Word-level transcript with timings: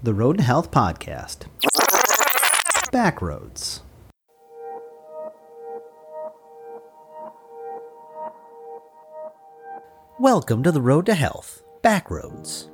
the 0.00 0.14
Rhode 0.14 0.38
to 0.38 0.44
Health 0.44 0.70
podcast. 0.70 1.46
Back 2.92 3.20
Rhodes. 3.20 3.82
Welcome 10.20 10.62
to 10.62 10.70
the 10.70 10.80
Rhode 10.80 11.06
to 11.06 11.14
Health, 11.14 11.64
Back 11.82 12.12
Rhodes. 12.12 12.70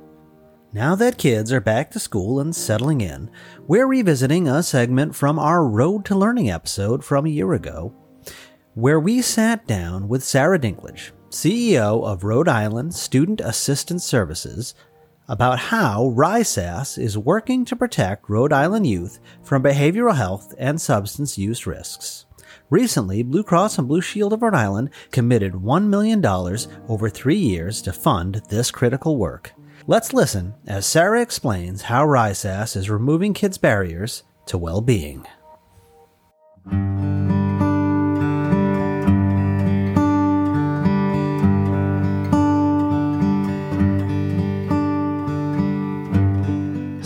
Now 0.71 0.93
that 0.95 1.17
kids 1.17 1.51
are 1.51 1.59
back 1.59 1.89
to 1.91 1.99
school 1.99 2.39
and 2.39 2.55
settling 2.55 3.01
in, 3.01 3.31
we're 3.67 3.87
revisiting 3.87 4.47
a 4.47 4.61
segment 4.61 5.15
from 5.15 5.39
our 5.39 5.65
Rhode 5.65 6.05
to 6.05 6.15
Learning 6.15 6.51
episode 6.51 7.03
from 7.03 7.25
a 7.25 7.29
year 7.29 7.53
ago, 7.53 7.91
where 8.75 8.99
we 8.99 9.23
sat 9.23 9.65
down 9.65 10.07
with 10.07 10.23
Sarah 10.23 10.59
Dinklage, 10.59 11.09
CEO 11.29 12.05
of 12.05 12.23
Rhode 12.23 12.47
Island 12.47 12.93
Student 12.93 13.41
Assistance 13.41 14.03
Services, 14.03 14.75
about 15.27 15.59
how 15.59 16.13
RISAS 16.15 16.97
is 16.97 17.17
working 17.17 17.65
to 17.65 17.75
protect 17.75 18.29
Rhode 18.29 18.53
Island 18.53 18.87
youth 18.87 19.19
from 19.43 19.63
behavioral 19.63 20.15
health 20.15 20.53
and 20.57 20.79
substance 20.79 21.37
use 21.37 21.65
risks. 21.65 22.25
Recently, 22.69 23.23
Blue 23.23 23.43
Cross 23.43 23.77
and 23.77 23.87
Blue 23.87 24.01
Shield 24.01 24.33
of 24.33 24.41
Rhode 24.41 24.55
Island 24.55 24.89
committed 25.11 25.53
$1 25.53 25.87
million 25.87 26.25
over 26.87 27.09
three 27.09 27.37
years 27.37 27.81
to 27.83 27.93
fund 27.93 28.41
this 28.49 28.71
critical 28.71 29.17
work. 29.17 29.53
Let's 29.87 30.13
listen 30.13 30.53
as 30.65 30.85
Sarah 30.85 31.21
explains 31.21 31.83
how 31.83 32.05
RISAS 32.05 32.75
is 32.75 32.89
removing 32.89 33.33
kids' 33.33 33.57
barriers 33.57 34.23
to 34.47 34.57
well 34.57 34.81
being. 34.81 35.25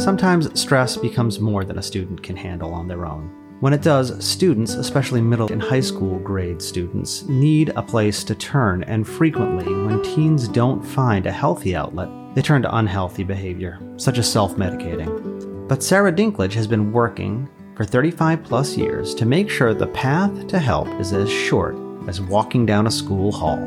Sometimes 0.09 0.59
stress 0.59 0.97
becomes 0.97 1.39
more 1.39 1.63
than 1.63 1.77
a 1.77 1.83
student 1.83 2.23
can 2.23 2.35
handle 2.35 2.73
on 2.73 2.87
their 2.87 3.05
own. 3.05 3.29
When 3.59 3.73
it 3.73 3.83
does, 3.83 4.25
students, 4.25 4.73
especially 4.73 5.21
middle 5.21 5.51
and 5.51 5.61
high 5.61 5.81
school 5.81 6.17
grade 6.17 6.63
students, 6.63 7.27
need 7.27 7.69
a 7.75 7.83
place 7.83 8.23
to 8.23 8.33
turn, 8.33 8.81
and 8.85 9.07
frequently, 9.07 9.71
when 9.71 10.01
teens 10.01 10.47
don't 10.47 10.81
find 10.81 11.27
a 11.27 11.31
healthy 11.31 11.75
outlet, 11.75 12.09
they 12.33 12.41
turn 12.41 12.63
to 12.63 12.75
unhealthy 12.75 13.23
behavior, 13.23 13.79
such 13.97 14.17
as 14.17 14.27
self 14.27 14.55
medicating. 14.55 15.67
But 15.67 15.83
Sarah 15.83 16.11
Dinklage 16.11 16.53
has 16.53 16.65
been 16.65 16.91
working 16.91 17.47
for 17.75 17.85
35 17.85 18.43
plus 18.43 18.75
years 18.75 19.13
to 19.13 19.27
make 19.27 19.47
sure 19.47 19.75
the 19.75 19.85
path 19.85 20.47
to 20.47 20.57
help 20.57 20.87
is 20.99 21.13
as 21.13 21.29
short 21.29 21.75
as 22.07 22.19
walking 22.19 22.65
down 22.65 22.87
a 22.87 22.91
school 22.91 23.31
hall 23.31 23.59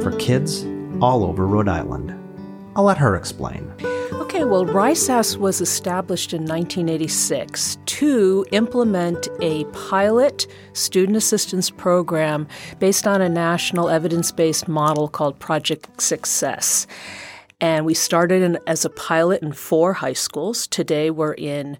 for 0.00 0.16
kids 0.20 0.64
all 1.00 1.24
over 1.24 1.48
Rhode 1.48 1.66
Island. 1.66 2.14
I'll 2.76 2.84
let 2.84 2.98
her 2.98 3.16
explain. 3.16 3.72
Okay, 4.34 4.44
well, 4.44 4.66
RISAS 4.66 5.36
was 5.36 5.60
established 5.60 6.32
in 6.32 6.40
1986 6.40 7.78
to 7.86 8.44
implement 8.50 9.28
a 9.40 9.62
pilot 9.66 10.48
student 10.72 11.16
assistance 11.16 11.70
program 11.70 12.48
based 12.80 13.06
on 13.06 13.22
a 13.22 13.28
national 13.28 13.88
evidence 13.88 14.32
based 14.32 14.66
model 14.66 15.06
called 15.06 15.38
Project 15.38 16.02
Success. 16.02 16.88
And 17.60 17.86
we 17.86 17.94
started 17.94 18.42
in, 18.42 18.58
as 18.66 18.84
a 18.84 18.90
pilot 18.90 19.40
in 19.40 19.52
four 19.52 19.92
high 19.92 20.14
schools. 20.14 20.66
Today 20.66 21.10
we're 21.10 21.34
in 21.34 21.78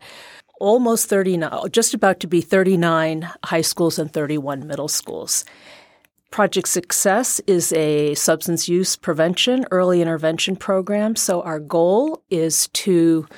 almost 0.61 1.09
39, 1.09 1.73
just 1.73 1.93
about 1.93 2.21
to 2.21 2.29
be 2.29 2.41
39 2.41 3.33
high 3.47 3.63
schools 3.63 3.99
and 3.99 4.13
31 4.13 4.65
middle 4.65 4.87
schools. 4.87 5.45
Project 6.35 6.67
Success 6.67 7.41
is 7.47 7.73
a 7.75 8.13
substance 8.17 8.69
use 8.69 8.97
prevention 8.97 9.67
early 9.71 10.03
intervention 10.03 10.57
program. 10.57 11.15
So, 11.15 11.43
our 11.43 11.61
goal 11.61 12.25
is 12.29 12.67
to 12.83 13.29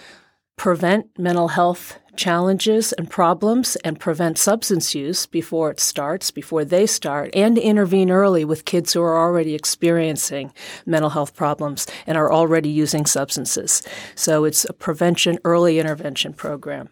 prevent 0.57 1.07
mental 1.19 1.49
health 1.49 1.99
challenges 2.17 2.95
and 2.95 3.11
problems 3.11 3.77
and 3.85 4.01
prevent 4.01 4.39
substance 4.39 4.95
use 4.95 5.27
before 5.27 5.71
it 5.71 5.79
starts, 5.79 6.31
before 6.31 6.65
they 6.65 6.87
start, 6.87 7.29
and 7.35 7.59
intervene 7.59 8.11
early 8.11 8.47
with 8.47 8.65
kids 8.65 8.95
who 8.95 9.03
are 9.03 9.19
already 9.19 9.55
experiencing 9.55 10.51
mental 10.87 11.11
health 11.11 11.37
problems 11.37 11.87
and 12.07 12.17
are 12.17 12.33
already 12.33 12.71
using 12.71 13.05
substances. 13.05 13.83
So, 14.15 14.45
it's 14.45 14.65
a 14.65 14.73
prevention 14.73 15.39
early 15.45 15.79
intervention 15.79 16.33
program. 16.33 16.89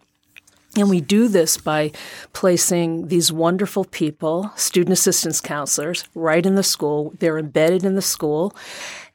And 0.77 0.89
we 0.89 0.99
do 0.99 1.29
this 1.29 1.57
by 1.57 1.91
placing 2.33 3.07
these 3.07 3.31
wonderful 3.31 3.85
people, 3.85 4.51
student 4.57 4.91
assistance 4.91 5.39
counselors, 5.39 6.03
right 6.13 6.45
in 6.45 6.55
the 6.55 6.63
school. 6.63 7.13
They're 7.19 7.37
embedded 7.37 7.85
in 7.85 7.95
the 7.95 8.01
school. 8.01 8.53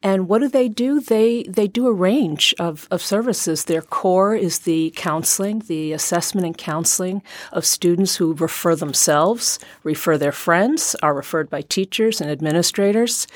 And 0.03 0.27
what 0.27 0.39
do 0.39 0.49
they 0.49 0.69
do? 0.71 1.01
They 1.01 1.43
they 1.43 1.69
do 1.69 1.87
a 1.87 1.93
range 1.93 2.55
of, 2.59 2.89
of 2.91 3.03
services. 3.03 3.65
Their 3.65 3.83
core 3.83 4.35
is 4.35 4.61
the 4.61 4.95
counseling, 4.97 5.59
the 5.67 5.93
assessment 5.93 6.47
and 6.47 6.57
counseling 6.57 7.23
of 7.53 7.67
students 7.67 8.17
who 8.17 8.33
refer 8.33 8.75
themselves, 8.75 9.59
refer 9.85 10.17
their 10.17 10.33
friends, 10.33 10.97
are 11.03 11.13
referred 11.13 11.51
by 11.51 11.61
teachers 11.61 12.23
and 12.23 12.31
administrators. 12.31 13.27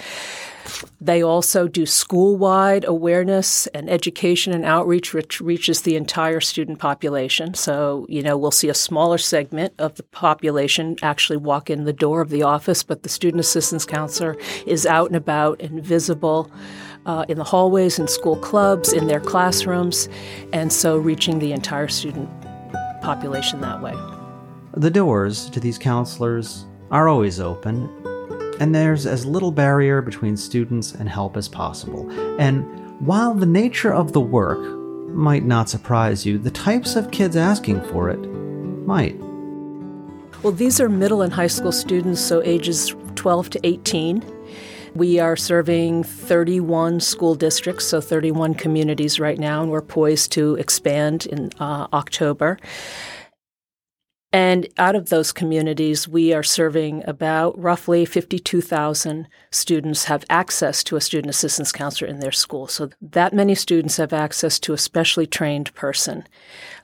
They 1.01 1.23
also 1.23 1.69
do 1.69 1.87
school 1.87 2.37
wide 2.37 2.85
awareness 2.85 3.67
and 3.69 3.91
education 3.91 4.53
and 4.53 4.65
outreach, 4.65 5.13
which 5.13 5.41
reaches 5.41 5.83
the 5.83 5.97
entire 5.97 6.41
student 6.41 6.79
population. 6.79 7.55
So, 7.55 8.07
you 8.09 8.23
know, 8.23 8.37
we'll 8.37 8.51
see 8.51 8.69
a 8.69 8.75
smaller 8.75 9.19
segment 9.19 9.75
of 9.79 9.95
the 9.97 10.03
population 10.03 10.97
actually 11.03 11.37
walk 11.37 11.71
in 11.71 11.85
the 11.85 11.93
door 11.93 12.21
of 12.21 12.31
the 12.31 12.43
office, 12.43 12.83
but 12.83 13.03
the 13.03 13.09
student 13.09 13.41
assistance 13.41 13.85
counselor 13.85 14.37
is 14.67 14.87
out 14.87 15.09
and 15.09 15.17
about 15.17 15.61
and 15.61 15.85
visible. 15.85 16.51
Uh, 17.07 17.23
in 17.29 17.37
the 17.37 17.45
hallways, 17.45 17.99
in 17.99 18.09
school 18.09 18.37
clubs, 18.37 18.91
in 18.91 19.09
their 19.09 19.21
classrooms, 19.21 20.09
and 20.55 20.73
so 20.73 20.97
reaching 20.97 21.39
the 21.39 21.53
entire 21.53 21.87
student 21.87 22.31
population 23.03 23.61
that 23.61 23.83
way. 23.83 23.93
The 24.73 24.91
doors 24.91 25.51
to 25.51 25.61
these 25.61 25.77
counselors 25.77 26.65
are 26.91 27.07
always 27.07 27.41
open, 27.41 27.91
and 28.61 28.75
there's 28.75 29.07
as 29.07 29.27
little 29.27 29.53
barrier 29.53 30.03
between 30.03 30.37
students 30.37 30.93
and 30.93 31.09
help 31.09 31.37
as 31.37 31.49
possible. 31.49 32.09
And 32.41 32.65
while 33.01 33.35
the 33.35 33.47
nature 33.47 33.93
of 33.93 34.13
the 34.13 34.21
work 34.21 34.61
might 35.09 35.45
not 35.45 35.69
surprise 35.69 36.25
you, 36.27 36.39
the 36.39 36.51
types 36.51 36.97
of 36.97 37.11
kids 37.11 37.37
asking 37.37 37.83
for 37.85 38.11
it 38.11 38.19
might. 38.87 39.17
Well, 40.43 40.53
these 40.53 40.81
are 40.81 40.89
middle 40.89 41.23
and 41.23 41.33
high 41.33 41.47
school 41.47 41.73
students, 41.73 42.21
so 42.21 42.43
ages 42.43 42.95
12 43.15 43.51
to 43.51 43.61
18. 43.67 44.23
We 44.95 45.19
are 45.19 45.37
serving 45.37 46.05
31 46.05 47.01
school 47.01 47.35
districts, 47.35 47.87
so 47.87 48.01
31 48.01 48.55
communities 48.55 49.19
right 49.19 49.39
now, 49.39 49.63
and 49.63 49.71
we're 49.71 49.83
poised 49.83 50.31
to 50.33 50.55
expand 50.55 51.27
in 51.27 51.51
uh, 51.59 51.89
October. 51.93 52.59
And 54.35 54.67
out 54.79 54.97
of 54.97 55.11
those 55.11 55.31
communities, 55.31 56.09
we 56.09 56.33
are 56.35 56.43
serving 56.43 57.05
about 57.07 57.57
roughly 57.57 58.05
52,000 58.05 59.29
students 59.53 60.07
have 60.07 60.25
access 60.29 60.83
to 60.83 60.97
a 60.97 61.01
student 61.01 61.31
assistance 61.31 61.71
counselor 61.71 62.11
in 62.11 62.19
their 62.19 62.33
school. 62.33 62.67
So 62.67 62.91
that 63.01 63.33
many 63.33 63.55
students 63.55 63.97
have 63.99 64.13
access 64.13 64.59
to 64.59 64.73
a 64.73 64.79
specially 64.79 65.29
trained 65.29 65.73
person 65.75 66.27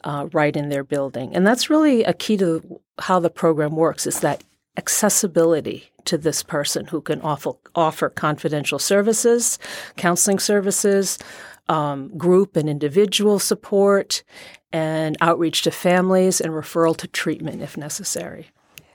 uh, 0.05 0.29
right 0.33 0.55
in 0.55 0.69
their 0.69 0.85
building. 0.85 1.35
And 1.35 1.45
that's 1.45 1.69
really 1.69 2.05
a 2.05 2.13
key 2.13 2.37
to 2.37 2.81
how 3.01 3.19
the 3.19 3.29
program 3.29 3.75
works 3.75 4.07
is 4.07 4.21
that 4.21 4.45
accessibility 4.77 5.91
to 6.05 6.17
this 6.17 6.45
person 6.45 6.87
who 6.87 7.01
can 7.01 7.21
offer, 7.21 7.51
offer 7.75 8.11
confidential 8.11 8.79
services, 8.79 9.59
counseling 9.97 10.39
services, 10.39 11.19
um, 11.71 12.17
group 12.19 12.57
and 12.57 12.69
individual 12.69 13.39
support, 13.39 14.23
and 14.73 15.17
outreach 15.21 15.63
to 15.63 15.71
families 15.71 16.41
and 16.41 16.53
referral 16.53 16.97
to 16.97 17.07
treatment 17.07 17.63
if 17.63 17.77
necessary. 17.77 18.51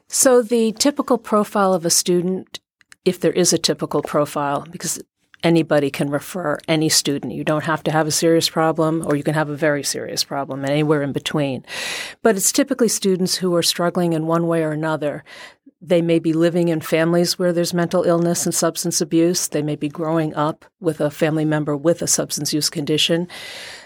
So, 0.07 0.41
the 0.41 0.73
typical 0.73 1.17
profile 1.17 1.73
of 1.73 1.85
a 1.85 1.89
student, 1.89 2.59
if 3.05 3.19
there 3.19 3.31
is 3.31 3.53
a 3.53 3.57
typical 3.57 4.01
profile, 4.01 4.65
because 4.69 5.01
anybody 5.43 5.89
can 5.89 6.09
refer 6.09 6.57
any 6.67 6.89
student. 6.89 7.33
You 7.33 7.43
don't 7.43 7.63
have 7.63 7.83
to 7.83 7.91
have 7.91 8.07
a 8.07 8.11
serious 8.11 8.49
problem, 8.49 9.03
or 9.05 9.15
you 9.15 9.23
can 9.23 9.35
have 9.35 9.49
a 9.49 9.55
very 9.55 9.83
serious 9.83 10.23
problem, 10.23 10.65
anywhere 10.65 11.01
in 11.01 11.13
between. 11.13 11.63
But 12.23 12.35
it's 12.35 12.51
typically 12.51 12.87
students 12.87 13.35
who 13.35 13.55
are 13.55 13.63
struggling 13.63 14.13
in 14.13 14.27
one 14.27 14.47
way 14.47 14.63
or 14.63 14.71
another. 14.71 15.23
They 15.81 16.01
may 16.01 16.19
be 16.19 16.33
living 16.33 16.69
in 16.69 16.81
families 16.81 17.37
where 17.37 17.53
there's 17.53 17.73
mental 17.73 18.03
illness 18.03 18.45
and 18.45 18.55
substance 18.55 19.01
abuse. 19.01 19.49
They 19.49 19.61
may 19.61 19.75
be 19.75 19.89
growing 19.89 20.33
up 20.33 20.65
with 20.79 21.01
a 21.01 21.11
family 21.11 21.45
member 21.45 21.75
with 21.75 22.01
a 22.01 22.07
substance 22.07 22.53
use 22.53 22.69
condition. 22.69 23.27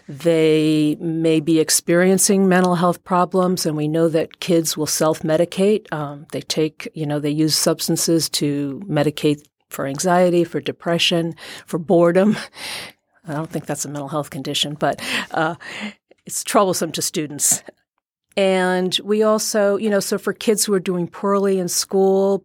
They 0.07 0.97
may 0.99 1.39
be 1.39 1.59
experiencing 1.59 2.47
mental 2.47 2.75
health 2.75 3.03
problems, 3.03 3.65
and 3.65 3.75
we 3.75 3.87
know 3.87 4.07
that 4.09 4.39
kids 4.39 4.77
will 4.77 4.87
self 4.87 5.21
medicate. 5.21 5.91
Um, 5.91 6.25
they 6.31 6.41
take, 6.41 6.89
you 6.93 7.05
know, 7.05 7.19
they 7.19 7.29
use 7.31 7.55
substances 7.55 8.29
to 8.31 8.81
medicate 8.87 9.43
for 9.69 9.85
anxiety, 9.85 10.43
for 10.43 10.59
depression, 10.59 11.35
for 11.65 11.77
boredom. 11.77 12.37
I 13.27 13.33
don't 13.33 13.49
think 13.49 13.65
that's 13.65 13.85
a 13.85 13.89
mental 13.89 14.07
health 14.07 14.29
condition, 14.29 14.73
but 14.73 15.01
uh, 15.31 15.55
it's 16.25 16.43
troublesome 16.43 16.91
to 16.93 17.01
students. 17.01 17.63
And 18.37 18.97
we 19.03 19.23
also, 19.23 19.77
you 19.77 19.89
know, 19.89 19.99
so 19.99 20.17
for 20.17 20.33
kids 20.33 20.65
who 20.65 20.73
are 20.73 20.79
doing 20.79 21.07
poorly 21.07 21.59
in 21.59 21.67
school, 21.67 22.43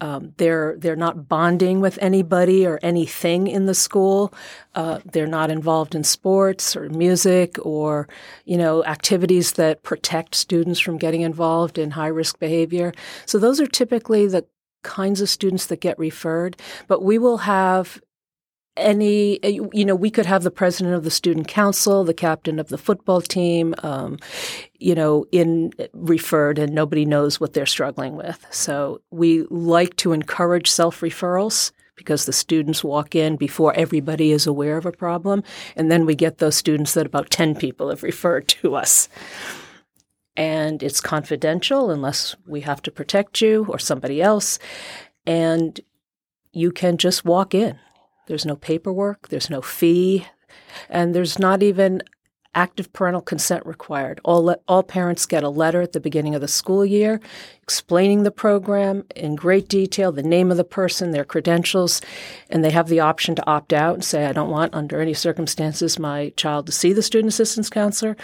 Um, 0.00 0.32
they're 0.36 0.74
they're 0.80 0.96
not 1.06 1.28
bonding 1.28 1.80
with 1.80 1.96
anybody 2.02 2.66
or 2.66 2.78
anything 2.82 3.46
in 3.46 3.66
the 3.66 3.74
school. 3.74 4.32
Uh, 4.74 4.98
they're 5.12 5.36
not 5.38 5.50
involved 5.50 5.94
in 5.94 6.04
sports 6.04 6.76
or 6.76 6.88
music 6.88 7.56
or 7.64 8.08
you 8.46 8.58
know 8.58 8.82
activities 8.84 9.52
that 9.52 9.82
protect 9.82 10.34
students 10.34 10.80
from 10.80 10.98
getting 10.98 11.22
involved 11.22 11.78
in 11.78 11.92
high 11.92 12.12
risk 12.18 12.38
behavior. 12.40 12.92
So 13.26 13.38
those 13.38 13.62
are 13.62 13.68
typically 13.68 14.26
the 14.26 14.44
kinds 14.82 15.20
of 15.22 15.28
students 15.28 15.66
that 15.66 15.80
get 15.80 15.98
referred. 15.98 16.56
But 16.88 17.04
we 17.04 17.18
will 17.18 17.38
have 17.38 18.00
any, 18.76 19.38
you 19.72 19.84
know, 19.84 19.94
we 19.94 20.10
could 20.10 20.26
have 20.26 20.42
the 20.42 20.50
president 20.50 20.94
of 20.94 21.04
the 21.04 21.10
student 21.10 21.48
council, 21.48 22.04
the 22.04 22.14
captain 22.14 22.58
of 22.58 22.68
the 22.68 22.78
football 22.78 23.20
team, 23.20 23.74
um, 23.82 24.18
you 24.78 24.94
know, 24.94 25.26
in 25.32 25.72
referred, 25.92 26.58
and 26.58 26.74
nobody 26.74 27.04
knows 27.04 27.40
what 27.40 27.52
they're 27.52 27.66
struggling 27.66 28.16
with. 28.16 28.46
So 28.50 29.02
we 29.10 29.44
like 29.50 29.96
to 29.96 30.12
encourage 30.12 30.70
self 30.70 31.00
referrals 31.00 31.72
because 31.96 32.24
the 32.24 32.32
students 32.32 32.82
walk 32.82 33.14
in 33.14 33.36
before 33.36 33.74
everybody 33.74 34.32
is 34.32 34.46
aware 34.46 34.78
of 34.78 34.86
a 34.86 34.92
problem, 34.92 35.42
and 35.76 35.90
then 35.90 36.06
we 36.06 36.14
get 36.14 36.38
those 36.38 36.56
students 36.56 36.94
that 36.94 37.06
about 37.06 37.30
ten 37.30 37.54
people 37.54 37.90
have 37.90 38.02
referred 38.02 38.48
to 38.48 38.74
us. 38.74 39.08
And 40.36 40.82
it's 40.82 41.00
confidential 41.00 41.90
unless 41.90 42.36
we 42.46 42.62
have 42.62 42.80
to 42.82 42.90
protect 42.90 43.42
you 43.42 43.66
or 43.68 43.78
somebody 43.78 44.22
else. 44.22 44.58
And 45.26 45.78
you 46.52 46.72
can 46.72 46.96
just 46.96 47.24
walk 47.24 47.54
in 47.54 47.78
there's 48.30 48.46
no 48.46 48.54
paperwork, 48.54 49.28
there's 49.28 49.50
no 49.50 49.60
fee, 49.60 50.24
and 50.88 51.16
there's 51.16 51.40
not 51.40 51.64
even 51.64 52.00
active 52.54 52.92
parental 52.92 53.20
consent 53.20 53.66
required. 53.66 54.20
All, 54.24 54.44
le- 54.44 54.58
all 54.68 54.84
parents 54.84 55.26
get 55.26 55.42
a 55.42 55.48
letter 55.48 55.80
at 55.80 55.94
the 55.94 56.00
beginning 56.00 56.36
of 56.36 56.40
the 56.40 56.46
school 56.46 56.86
year 56.86 57.20
explaining 57.60 58.22
the 58.22 58.30
program 58.30 59.04
in 59.16 59.34
great 59.34 59.68
detail, 59.68 60.12
the 60.12 60.22
name 60.22 60.52
of 60.52 60.56
the 60.56 60.64
person, 60.64 61.10
their 61.10 61.24
credentials, 61.24 62.00
and 62.48 62.64
they 62.64 62.70
have 62.70 62.86
the 62.86 63.00
option 63.00 63.34
to 63.34 63.46
opt 63.48 63.72
out 63.72 63.94
and 63.94 64.04
say, 64.04 64.26
I 64.26 64.32
don't 64.32 64.50
want, 64.50 64.74
under 64.74 65.00
any 65.00 65.14
circumstances, 65.14 65.98
my 65.98 66.32
child 66.36 66.66
to 66.66 66.72
see 66.72 66.92
the 66.92 67.02
student 67.02 67.32
assistance 67.32 67.68
counselor. 67.68 68.16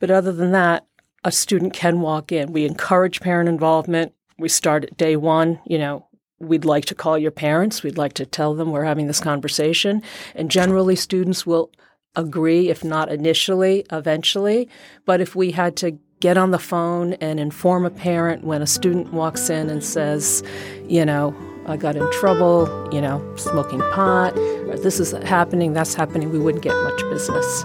But 0.00 0.10
other 0.10 0.32
than 0.32 0.50
that, 0.52 0.86
a 1.22 1.30
student 1.30 1.72
can 1.72 2.00
walk 2.00 2.32
in. 2.32 2.52
We 2.52 2.64
encourage 2.64 3.20
parent 3.20 3.48
involvement. 3.48 4.12
We 4.38 4.48
start 4.48 4.84
at 4.84 4.96
day 4.96 5.14
one, 5.14 5.60
you 5.66 5.78
know, 5.78 6.08
we'd 6.42 6.64
like 6.64 6.84
to 6.86 6.94
call 6.94 7.16
your 7.16 7.30
parents. 7.30 7.82
We'd 7.82 7.98
like 7.98 8.14
to 8.14 8.26
tell 8.26 8.54
them 8.54 8.70
we're 8.70 8.84
having 8.84 9.06
this 9.06 9.20
conversation. 9.20 10.02
And 10.34 10.50
generally, 10.50 10.96
students 10.96 11.46
will 11.46 11.70
agree, 12.16 12.68
if 12.68 12.84
not 12.84 13.10
initially, 13.10 13.86
eventually. 13.90 14.68
But 15.06 15.20
if 15.20 15.34
we 15.34 15.52
had 15.52 15.76
to 15.76 15.98
get 16.20 16.36
on 16.36 16.50
the 16.50 16.58
phone 16.58 17.14
and 17.14 17.40
inform 17.40 17.84
a 17.84 17.90
parent 17.90 18.44
when 18.44 18.62
a 18.62 18.66
student 18.66 19.12
walks 19.12 19.50
in 19.50 19.70
and 19.70 19.82
says, 19.82 20.42
you 20.86 21.04
know, 21.04 21.34
I 21.66 21.76
got 21.76 21.96
in 21.96 22.10
trouble, 22.12 22.88
you 22.92 23.00
know, 23.00 23.20
smoking 23.36 23.80
pot, 23.92 24.36
or 24.36 24.78
this 24.78 25.00
is 25.00 25.12
happening, 25.12 25.72
that's 25.72 25.94
happening, 25.94 26.30
we 26.30 26.38
wouldn't 26.38 26.64
get 26.64 26.74
much 26.74 27.00
business. 27.10 27.64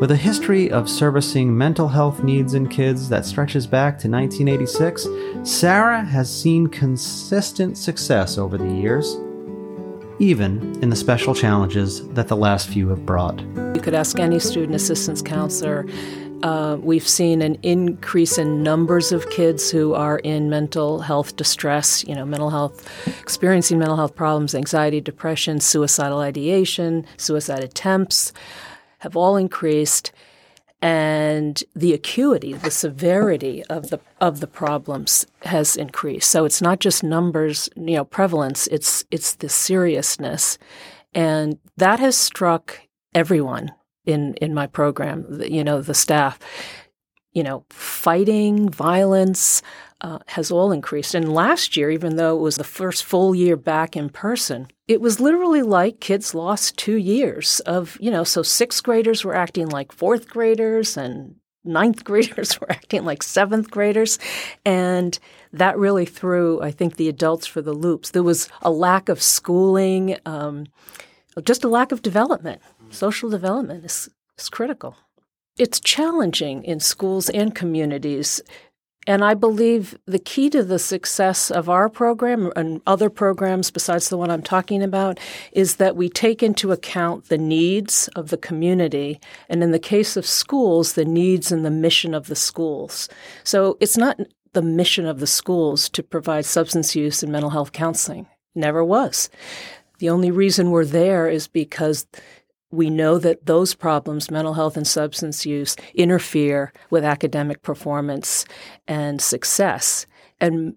With 0.00 0.10
a 0.12 0.16
history 0.16 0.70
of 0.70 0.88
servicing 0.88 1.54
mental 1.58 1.86
health 1.86 2.22
needs 2.22 2.54
in 2.54 2.70
kids 2.70 3.10
that 3.10 3.26
stretches 3.26 3.66
back 3.66 3.98
to 3.98 4.08
1986, 4.08 5.06
Sarah 5.42 6.02
has 6.02 6.34
seen 6.34 6.68
consistent 6.68 7.76
success 7.76 8.38
over 8.38 8.56
the 8.56 8.66
years, 8.66 9.18
even 10.18 10.78
in 10.80 10.88
the 10.88 10.96
special 10.96 11.34
challenges 11.34 12.08
that 12.12 12.28
the 12.28 12.36
last 12.36 12.70
few 12.70 12.88
have 12.88 13.04
brought. 13.04 13.42
You 13.74 13.80
could 13.82 13.92
ask 13.92 14.18
any 14.18 14.38
student 14.38 14.74
assistance 14.74 15.20
counselor. 15.20 15.84
Uh, 16.42 16.78
we've 16.80 17.06
seen 17.06 17.42
an 17.42 17.56
increase 17.62 18.38
in 18.38 18.62
numbers 18.62 19.12
of 19.12 19.28
kids 19.28 19.70
who 19.70 19.92
are 19.92 20.20
in 20.20 20.48
mental 20.48 21.00
health 21.00 21.36
distress, 21.36 22.02
you 22.08 22.14
know, 22.14 22.24
mental 22.24 22.48
health, 22.48 22.88
experiencing 23.20 23.78
mental 23.78 23.96
health 23.96 24.14
problems, 24.14 24.54
anxiety, 24.54 25.02
depression, 25.02 25.60
suicidal 25.60 26.20
ideation, 26.20 27.04
suicide 27.18 27.62
attempts 27.62 28.32
have 29.00 29.16
all 29.16 29.36
increased 29.36 30.12
and 30.82 31.62
the 31.74 31.92
acuity, 31.92 32.54
the 32.54 32.70
severity 32.70 33.62
of 33.64 33.90
the 33.90 34.00
of 34.20 34.40
the 34.40 34.46
problems 34.46 35.26
has 35.42 35.76
increased. 35.76 36.30
So 36.30 36.44
it's 36.44 36.62
not 36.62 36.80
just 36.80 37.02
numbers, 37.02 37.68
you 37.76 37.96
know, 37.96 38.04
prevalence. 38.04 38.66
It's 38.68 39.04
it's 39.10 39.34
the 39.34 39.48
seriousness, 39.48 40.56
and 41.14 41.58
that 41.76 42.00
has 42.00 42.16
struck 42.16 42.80
everyone 43.14 43.72
in 44.06 44.34
in 44.34 44.54
my 44.54 44.66
program. 44.66 45.42
You 45.44 45.64
know, 45.64 45.82
the 45.82 45.94
staff. 45.94 46.38
You 47.32 47.44
know, 47.44 47.64
fighting, 47.70 48.68
violence, 48.70 49.62
uh, 50.00 50.18
has 50.26 50.50
all 50.50 50.72
increased. 50.72 51.14
And 51.14 51.32
last 51.32 51.76
year, 51.76 51.88
even 51.88 52.16
though 52.16 52.36
it 52.36 52.40
was 52.40 52.56
the 52.56 52.64
first 52.64 53.04
full 53.04 53.36
year 53.36 53.56
back 53.56 53.96
in 53.96 54.08
person, 54.08 54.66
it 54.90 55.00
was 55.00 55.20
literally 55.20 55.62
like 55.62 56.00
kids 56.00 56.34
lost 56.34 56.76
two 56.76 56.96
years 56.96 57.60
of, 57.60 57.96
you 58.00 58.10
know, 58.10 58.24
so 58.24 58.42
sixth 58.42 58.82
graders 58.82 59.24
were 59.24 59.36
acting 59.36 59.68
like 59.68 59.92
fourth 59.92 60.28
graders 60.28 60.96
and 60.96 61.36
ninth 61.62 62.02
graders 62.10 62.60
were 62.60 62.72
acting 62.72 63.04
like 63.04 63.22
seventh 63.22 63.70
graders. 63.70 64.18
And 64.64 65.16
that 65.52 65.78
really 65.78 66.06
threw, 66.06 66.60
I 66.60 66.72
think, 66.72 66.96
the 66.96 67.08
adults 67.08 67.46
for 67.46 67.62
the 67.62 67.72
loops. 67.72 68.10
There 68.10 68.24
was 68.24 68.48
a 68.62 68.70
lack 68.72 69.08
of 69.08 69.22
schooling, 69.22 70.16
um, 70.26 70.66
just 71.44 71.62
a 71.62 71.68
lack 71.68 71.92
of 71.92 72.02
development. 72.02 72.60
Social 72.90 73.30
development 73.30 73.84
is, 73.84 74.10
is 74.36 74.48
critical. 74.48 74.96
It's 75.56 75.78
challenging 75.78 76.64
in 76.64 76.80
schools 76.80 77.30
and 77.30 77.54
communities 77.54 78.42
and 79.06 79.24
I 79.24 79.34
believe 79.34 79.98
the 80.04 80.18
key 80.18 80.50
to 80.50 80.62
the 80.62 80.78
success 80.78 81.50
of 81.50 81.70
our 81.70 81.88
program 81.88 82.52
and 82.54 82.82
other 82.86 83.08
programs 83.08 83.70
besides 83.70 84.08
the 84.08 84.18
one 84.18 84.30
I'm 84.30 84.42
talking 84.42 84.82
about 84.82 85.18
is 85.52 85.76
that 85.76 85.96
we 85.96 86.08
take 86.10 86.42
into 86.42 86.70
account 86.70 87.28
the 87.28 87.38
needs 87.38 88.08
of 88.08 88.28
the 88.28 88.36
community. 88.36 89.18
And 89.48 89.62
in 89.62 89.70
the 89.70 89.78
case 89.78 90.16
of 90.16 90.26
schools, 90.26 90.92
the 90.92 91.06
needs 91.06 91.50
and 91.50 91.64
the 91.64 91.70
mission 91.70 92.12
of 92.12 92.26
the 92.26 92.36
schools. 92.36 93.08
So 93.42 93.78
it's 93.80 93.96
not 93.96 94.20
the 94.52 94.62
mission 94.62 95.06
of 95.06 95.20
the 95.20 95.26
schools 95.26 95.88
to 95.90 96.02
provide 96.02 96.44
substance 96.44 96.94
use 96.94 97.22
and 97.22 97.32
mental 97.32 97.50
health 97.50 97.72
counseling. 97.72 98.26
Never 98.54 98.84
was. 98.84 99.30
The 99.98 100.10
only 100.10 100.30
reason 100.30 100.70
we're 100.70 100.84
there 100.84 101.28
is 101.28 101.46
because 101.46 102.06
we 102.70 102.88
know 102.90 103.18
that 103.18 103.46
those 103.46 103.74
problems, 103.74 104.30
mental 104.30 104.54
health 104.54 104.76
and 104.76 104.86
substance 104.86 105.44
use, 105.44 105.76
interfere 105.94 106.72
with 106.90 107.04
academic 107.04 107.62
performance 107.62 108.44
and 108.86 109.20
success. 109.20 110.06
And 110.40 110.76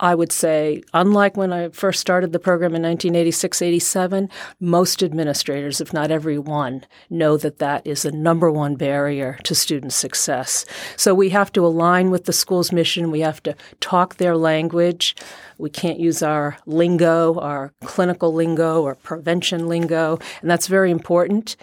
I 0.00 0.14
would 0.14 0.32
say, 0.32 0.82
unlike 0.94 1.36
when 1.36 1.52
I 1.52 1.68
first 1.68 2.00
started 2.00 2.32
the 2.32 2.38
program 2.38 2.74
in 2.74 2.82
1986 2.82 3.62
87, 3.62 4.30
most 4.58 5.02
administrators, 5.02 5.80
if 5.80 5.92
not 5.92 6.10
every 6.10 6.38
one, 6.38 6.86
know 7.10 7.36
that 7.36 7.58
that 7.58 7.86
is 7.86 8.02
the 8.02 8.12
number 8.12 8.50
one 8.50 8.76
barrier 8.76 9.38
to 9.44 9.54
student 9.54 9.92
success. 9.92 10.64
So 10.96 11.14
we 11.14 11.28
have 11.28 11.52
to 11.52 11.66
align 11.66 12.10
with 12.10 12.24
the 12.24 12.32
school's 12.32 12.72
mission. 12.72 13.10
We 13.10 13.20
have 13.20 13.42
to 13.42 13.54
talk 13.80 14.16
their 14.16 14.36
language. 14.36 15.14
We 15.58 15.68
can't 15.68 16.00
use 16.00 16.22
our 16.22 16.56
lingo, 16.64 17.38
our 17.38 17.74
clinical 17.84 18.32
lingo, 18.32 18.82
or 18.82 18.94
prevention 18.94 19.68
lingo, 19.68 20.18
and 20.40 20.50
that's 20.50 20.66
very 20.66 20.90
important. 20.90 21.56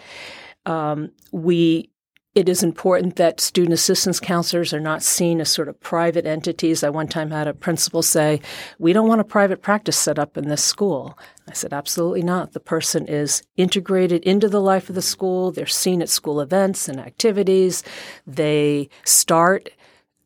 Um, 0.64 1.10
we 1.32 1.90
it 2.34 2.48
is 2.48 2.62
important 2.62 3.16
that 3.16 3.40
student 3.40 3.72
assistance 3.72 4.20
counselors 4.20 4.72
are 4.72 4.80
not 4.80 5.02
seen 5.02 5.40
as 5.40 5.48
sort 5.48 5.68
of 5.68 5.80
private 5.80 6.26
entities. 6.26 6.84
I 6.84 6.90
one 6.90 7.08
time 7.08 7.30
had 7.30 7.48
a 7.48 7.54
principal 7.54 8.02
say, 8.02 8.40
We 8.78 8.92
don't 8.92 9.08
want 9.08 9.20
a 9.20 9.24
private 9.24 9.62
practice 9.62 9.96
set 9.96 10.18
up 10.18 10.36
in 10.36 10.48
this 10.48 10.62
school. 10.62 11.18
I 11.48 11.52
said, 11.52 11.72
Absolutely 11.72 12.22
not. 12.22 12.52
The 12.52 12.60
person 12.60 13.06
is 13.06 13.42
integrated 13.56 14.22
into 14.24 14.48
the 14.48 14.60
life 14.60 14.88
of 14.88 14.94
the 14.94 15.02
school. 15.02 15.50
They're 15.50 15.66
seen 15.66 16.02
at 16.02 16.08
school 16.08 16.40
events 16.40 16.88
and 16.88 17.00
activities. 17.00 17.82
They 18.26 18.90
start 19.04 19.70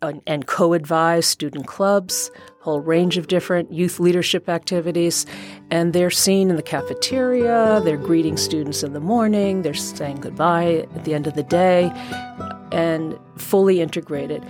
and 0.02 0.47
co 0.47 0.73
advise 0.73 1.26
student 1.26 1.66
clubs, 1.66 2.30
whole 2.61 2.80
range 2.80 3.16
of 3.16 3.28
different 3.28 3.73
youth 3.73 4.00
leadership 4.00 4.49
activities. 4.49 5.26
And 5.71 5.92
they're 5.92 6.11
seen 6.11 6.50
in 6.50 6.56
the 6.56 6.62
cafeteria, 6.62 7.80
they're 7.85 7.97
greeting 7.97 8.37
students 8.37 8.82
in 8.82 8.92
the 8.92 9.00
morning, 9.00 9.62
they're 9.62 9.75
saying 9.75 10.21
goodbye 10.21 10.87
at 10.94 11.04
the 11.04 11.14
end 11.14 11.26
of 11.26 11.35
the 11.35 11.42
day, 11.42 11.90
and 12.73 13.18
fully 13.37 13.80
integrated. 13.80 14.44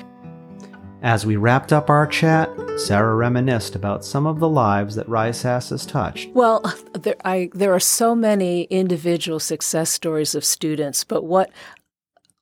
As 1.03 1.27
we 1.27 1.35
wrapped 1.35 1.73
up 1.73 1.91
our 1.91 2.07
chat, 2.07 2.49
Sarah 2.77 3.17
reminisced 3.17 3.75
about 3.75 4.05
some 4.05 4.25
of 4.25 4.39
the 4.39 4.49
lives 4.49 4.95
that 4.95 5.09
RISAS 5.09 5.71
has 5.71 5.85
touched. 5.85 6.31
Well, 6.31 6.63
there, 6.93 7.17
I, 7.25 7.51
there 7.53 7.75
are 7.75 7.81
so 7.81 8.15
many 8.15 8.65
individual 8.65 9.41
success 9.41 9.91
stories 9.91 10.37
of 10.37 10.45
students, 10.45 11.03
but 11.03 11.25
what 11.25 11.51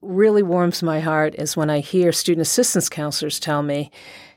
really 0.02 0.42
warms 0.42 0.82
my 0.82 1.00
heart 1.00 1.34
is 1.36 1.56
when 1.56 1.70
I 1.70 1.80
hear 1.80 2.12
student 2.12 2.42
assistance 2.42 2.88
counselors 2.88 3.38
tell 3.38 3.62
me, 3.62 3.90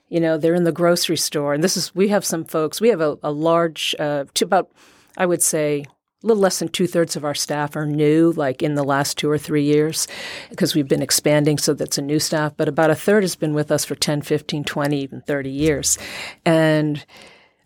you 0.09 0.19
know, 0.19 0.37
they're 0.37 0.53
in 0.53 0.63
the 0.63 0.71
grocery 0.71 1.17
store, 1.17 1.53
and 1.53 1.63
this 1.63 1.77
is 1.77 1.95
we 1.95 2.09
have 2.09 2.25
some 2.25 2.45
folks. 2.45 2.81
We 2.81 2.89
have 2.89 3.01
a, 3.01 3.17
a 3.23 3.31
large, 3.31 3.95
uh, 3.97 4.25
to 4.33 4.45
about, 4.45 4.71
I 5.17 5.25
would 5.25 5.41
say, 5.41 5.85
a 6.23 6.27
little 6.27 6.41
less 6.41 6.59
than 6.59 6.69
two 6.69 6.87
thirds 6.87 7.15
of 7.15 7.25
our 7.25 7.33
staff 7.33 7.75
are 7.75 7.85
new, 7.85 8.31
like 8.31 8.61
in 8.61 8.75
the 8.75 8.83
last 8.83 9.17
two 9.17 9.29
or 9.29 9.37
three 9.37 9.63
years, 9.63 10.07
because 10.49 10.75
we've 10.75 10.87
been 10.87 11.01
expanding, 11.01 11.57
so 11.57 11.73
that's 11.73 11.97
a 11.97 12.01
new 12.01 12.19
staff. 12.19 12.53
But 12.55 12.67
about 12.67 12.91
a 12.91 12.95
third 12.95 13.23
has 13.23 13.35
been 13.35 13.53
with 13.53 13.71
us 13.71 13.83
for 13.83 13.95
10, 13.95 14.21
15, 14.21 14.63
20, 14.63 15.01
even 15.01 15.21
30 15.21 15.49
years. 15.49 15.97
And 16.45 17.05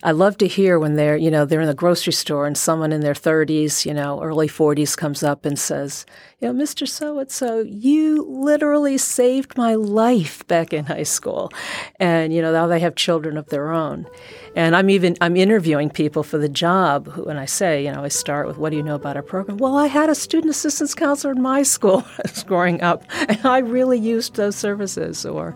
I 0.04 0.12
love 0.12 0.38
to 0.38 0.48
hear 0.48 0.78
when 0.78 0.96
they're, 0.96 1.18
you 1.18 1.32
know, 1.32 1.44
they're 1.44 1.62
in 1.62 1.68
the 1.68 1.74
grocery 1.74 2.14
store 2.14 2.46
and 2.46 2.56
someone 2.56 2.92
in 2.92 3.02
their 3.02 3.16
30s, 3.16 3.84
you 3.84 3.96
know, 3.96 4.22
early 4.22 4.48
40s 4.48 4.96
comes 4.96 5.24
up 5.24 5.44
and 5.44 5.58
says, 5.58 6.06
you 6.40 6.54
know, 6.54 6.64
Mr. 6.64 6.88
So 6.88 7.18
and 7.18 7.32
so, 7.32 7.62
you 7.62 8.24
literally 8.30 9.00
saved 9.00 9.58
my 9.58 9.74
life 9.74 10.46
back 10.46 10.72
in 10.72 10.86
high 10.86 11.02
school. 11.02 11.52
And, 12.00 12.32
you 12.32 12.44
know, 12.44 12.52
now 12.52 12.68
they 12.68 12.80
have 12.80 12.94
children 12.94 13.38
of 13.38 13.48
their 13.48 13.72
own. 13.72 14.08
And 14.56 14.76
I'm 14.76 14.92
even 14.92 15.18
I'm 15.20 15.36
interviewing 15.36 15.90
people 15.90 16.22
for 16.22 16.38
the 16.38 16.50
job 16.50 17.08
who, 17.08 17.26
and 17.26 17.40
I 17.40 17.46
say, 17.46 17.84
you 17.84 17.92
know, 17.92 18.04
I 18.04 18.10
start 18.10 18.46
with, 18.46 18.60
what 18.60 18.70
do 18.70 18.78
you 18.78 18.84
know 18.84 18.96
about 18.96 19.16
our 19.16 19.24
program? 19.24 19.58
Well, 19.58 19.78
I 19.78 19.88
had 19.88 20.12
a 20.12 20.16
student 20.16 20.52
assistance 20.52 20.94
counselor 20.94 21.34
in 21.34 21.42
my 21.42 21.64
school 21.76 22.06
growing 22.46 22.84
up, 22.84 23.04
and 23.28 23.44
I 23.44 23.58
really 23.60 23.98
used 23.98 24.36
those 24.36 24.56
services. 24.56 25.26
Or, 25.26 25.56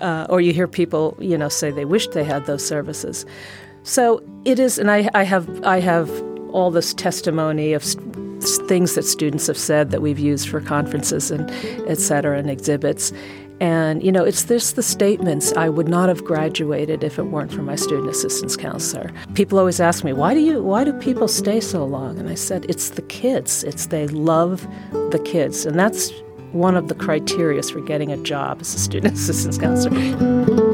uh, 0.00 0.26
or 0.28 0.40
you 0.40 0.52
hear 0.52 0.66
people, 0.66 1.16
you 1.20 1.38
know, 1.38 1.48
say 1.48 1.70
they 1.70 1.84
wish 1.84 2.08
they 2.08 2.24
had 2.24 2.46
those 2.46 2.66
services. 2.66 3.24
So 3.82 4.22
it 4.44 4.58
is, 4.58 4.78
and 4.78 4.90
I, 4.90 5.08
I 5.14 5.24
have 5.24 5.64
I 5.64 5.80
have 5.80 6.10
all 6.52 6.70
this 6.70 6.94
testimony 6.94 7.72
of 7.72 7.84
st- 7.84 8.04
things 8.68 8.94
that 8.94 9.04
students 9.04 9.46
have 9.46 9.58
said 9.58 9.90
that 9.90 10.00
we've 10.00 10.18
used 10.18 10.48
for 10.48 10.60
conferences 10.60 11.30
and 11.30 11.50
et 11.88 11.98
cetera 11.98 12.38
and 12.38 12.50
exhibits. 12.50 13.12
And, 13.60 14.04
you 14.04 14.12
know, 14.12 14.24
it's 14.24 14.44
this 14.44 14.72
the 14.72 14.82
statements 14.84 15.52
I 15.54 15.68
would 15.68 15.88
not 15.88 16.08
have 16.08 16.24
graduated 16.24 17.02
if 17.02 17.18
it 17.18 17.24
weren't 17.24 17.52
for 17.52 17.62
my 17.62 17.74
student 17.74 18.08
assistance 18.08 18.56
counselor. 18.56 19.10
People 19.34 19.58
always 19.58 19.80
ask 19.80 20.04
me, 20.04 20.12
why 20.12 20.32
do 20.34 20.40
you 20.40 20.62
why 20.62 20.84
do 20.84 20.92
people 20.92 21.26
stay 21.26 21.60
so 21.60 21.84
long? 21.84 22.18
And 22.18 22.28
I 22.28 22.34
said, 22.34 22.66
it's 22.68 22.90
the 22.90 23.02
kids. 23.02 23.64
It's 23.64 23.86
they 23.86 24.06
love 24.06 24.66
the 25.10 25.20
kids. 25.24 25.66
And 25.66 25.78
that's 25.78 26.12
one 26.52 26.76
of 26.76 26.88
the 26.88 26.94
criteria 26.94 27.62
for 27.62 27.80
getting 27.80 28.12
a 28.12 28.16
job 28.18 28.58
as 28.60 28.74
a 28.74 28.78
student 28.78 29.14
assistance 29.18 29.58
counselor. 29.58 30.67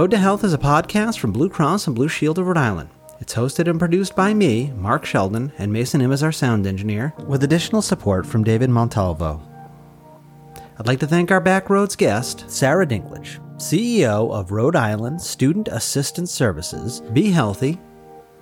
Rhode 0.00 0.12
to 0.12 0.16
Health 0.16 0.44
is 0.44 0.54
a 0.54 0.58
podcast 0.58 1.18
from 1.18 1.30
Blue 1.30 1.50
Cross 1.50 1.86
and 1.86 1.94
Blue 1.94 2.08
Shield 2.08 2.38
of 2.38 2.46
Rhode 2.46 2.56
Island. 2.56 2.88
It's 3.20 3.34
hosted 3.34 3.68
and 3.68 3.78
produced 3.78 4.16
by 4.16 4.32
me, 4.32 4.72
Mark 4.74 5.04
Sheldon, 5.04 5.52
and 5.58 5.70
Mason 5.70 6.00
Im 6.00 6.10
is 6.10 6.22
our 6.22 6.32
sound 6.32 6.66
engineer, 6.66 7.12
with 7.26 7.44
additional 7.44 7.82
support 7.82 8.24
from 8.24 8.42
David 8.42 8.70
Montalvo. 8.70 9.42
I'd 10.78 10.86
like 10.86 11.00
to 11.00 11.06
thank 11.06 11.30
our 11.30 11.38
Back 11.38 11.68
Rhodes 11.68 11.96
guest, 11.96 12.50
Sarah 12.50 12.86
Dinklage, 12.86 13.40
CEO 13.58 14.32
of 14.32 14.52
Rhode 14.52 14.74
Island 14.74 15.20
Student 15.20 15.68
Assistance 15.68 16.30
Services. 16.30 17.02
Be 17.12 17.30
healthy, 17.30 17.78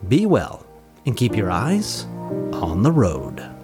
be 0.07 0.27
well, 0.27 0.65
and 1.07 1.17
keep 1.17 1.35
your 1.35 1.51
eyes 1.51 2.05
on 2.53 2.85
the 2.85 2.93
road. 2.93 3.58